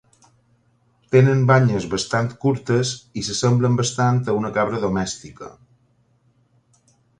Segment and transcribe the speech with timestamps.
[1.15, 5.53] Tenen banyes bastant curtes i s'assemblen bastant a una cabra domèstica.